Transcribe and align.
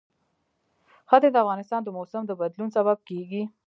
ښتې 1.09 1.29
د 1.31 1.35
افغانستان 1.43 1.81
د 1.83 1.89
موسم 1.97 2.23
د 2.27 2.31
بدلون 2.41 2.69
سبب 2.77 2.97
کېږي. 3.09 3.41